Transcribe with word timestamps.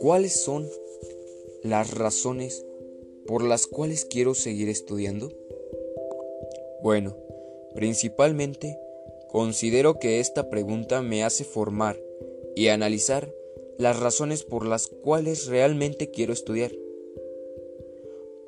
¿Cuáles 0.00 0.42
son 0.42 0.68
las 1.62 1.94
razones 1.94 2.66
por 3.26 3.44
las 3.44 3.66
cuales 3.66 4.04
quiero 4.04 4.34
seguir 4.34 4.68
estudiando? 4.68 5.30
Bueno, 6.82 7.16
principalmente 7.74 8.78
considero 9.30 9.98
que 9.98 10.20
esta 10.20 10.50
pregunta 10.50 11.02
me 11.02 11.24
hace 11.24 11.44
formar 11.44 11.98
y 12.54 12.68
analizar 12.68 13.32
las 13.78 13.98
razones 13.98 14.44
por 14.44 14.66
las 14.66 14.88
cuales 14.88 15.46
realmente 15.46 16.10
quiero 16.10 16.32
estudiar. 16.32 16.72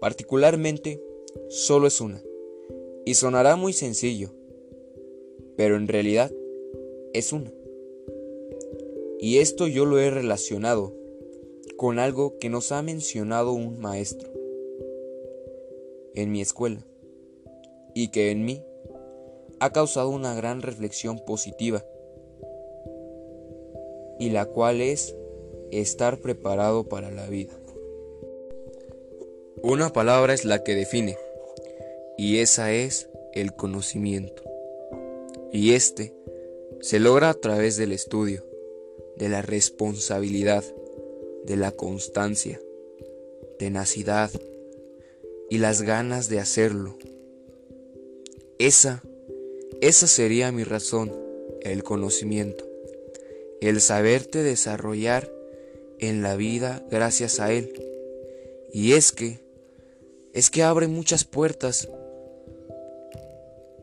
Particularmente, 0.00 1.02
solo 1.48 1.86
es 1.86 2.00
una, 2.00 2.22
y 3.04 3.14
sonará 3.14 3.56
muy 3.56 3.72
sencillo, 3.72 4.34
pero 5.56 5.76
en 5.76 5.88
realidad 5.88 6.32
es 7.12 7.32
una. 7.32 7.52
Y 9.18 9.38
esto 9.38 9.66
yo 9.66 9.86
lo 9.86 9.98
he 9.98 10.10
relacionado 10.10 10.92
con 11.76 11.98
algo 11.98 12.38
que 12.38 12.48
nos 12.48 12.72
ha 12.72 12.82
mencionado 12.82 13.52
un 13.52 13.78
maestro 13.78 14.30
en 16.14 16.30
mi 16.30 16.40
escuela 16.40 16.84
y 17.94 18.08
que 18.08 18.30
en 18.30 18.44
mí 18.44 18.62
ha 19.60 19.70
causado 19.70 20.10
una 20.10 20.34
gran 20.34 20.62
reflexión 20.62 21.18
positiva 21.24 21.84
y 24.18 24.30
la 24.30 24.46
cual 24.46 24.80
es 24.80 25.16
estar 25.70 26.18
preparado 26.18 26.88
para 26.88 27.10
la 27.10 27.26
vida. 27.26 27.52
Una 29.62 29.92
palabra 29.92 30.34
es 30.34 30.44
la 30.44 30.62
que 30.62 30.74
define 30.74 31.16
y 32.16 32.38
esa 32.38 32.72
es 32.72 33.08
el 33.32 33.54
conocimiento. 33.54 34.53
Y 35.54 35.74
este 35.74 36.12
se 36.80 36.98
logra 36.98 37.30
a 37.30 37.34
través 37.34 37.76
del 37.76 37.92
estudio, 37.92 38.44
de 39.16 39.28
la 39.28 39.40
responsabilidad, 39.40 40.64
de 41.44 41.56
la 41.56 41.70
constancia, 41.70 42.60
tenacidad 43.56 44.32
y 45.48 45.58
las 45.58 45.82
ganas 45.82 46.28
de 46.28 46.40
hacerlo. 46.40 46.98
Esa, 48.58 49.04
esa 49.80 50.08
sería 50.08 50.50
mi 50.50 50.64
razón, 50.64 51.12
el 51.62 51.84
conocimiento, 51.84 52.68
el 53.60 53.80
saberte 53.80 54.42
desarrollar 54.42 55.32
en 56.00 56.20
la 56.20 56.34
vida 56.34 56.84
gracias 56.90 57.38
a 57.38 57.52
él. 57.52 57.72
Y 58.72 58.94
es 58.94 59.12
que, 59.12 59.38
es 60.32 60.50
que 60.50 60.64
abre 60.64 60.88
muchas 60.88 61.22
puertas, 61.22 61.88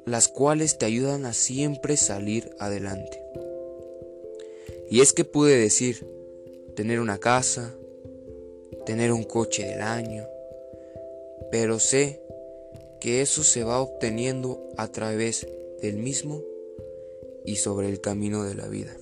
las 0.06 0.28
cuales 0.28 0.78
te 0.78 0.86
ayudan 0.86 1.26
a 1.26 1.34
siempre 1.34 1.98
salir 1.98 2.50
adelante. 2.60 3.24
Y 4.90 5.02
es 5.02 5.14
que 5.14 5.26
pude 5.26 5.56
decir, 5.58 6.08
tener 6.76 7.00
una 7.00 7.18
casa, 7.18 7.76
tener 8.86 9.12
un 9.12 9.24
coche 9.24 9.66
del 9.66 9.82
año, 9.82 10.26
pero 11.52 11.80
sé 11.80 12.22
que 13.00 13.22
eso 13.22 13.44
se 13.44 13.64
va 13.64 13.80
obteniendo 13.80 14.70
a 14.78 14.88
través 14.88 15.48
del 15.82 15.98
mismo 15.98 16.44
y 17.46 17.56
sobre 17.56 17.90
el 17.90 18.02
camino 18.02 18.44
de 18.44 18.56
la 18.56 18.68
vida. 18.68 18.96